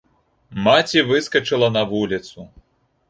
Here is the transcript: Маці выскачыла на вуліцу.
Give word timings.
Маці 0.67 1.03
выскачыла 1.11 1.67
на 1.77 1.83
вуліцу. 1.93 2.51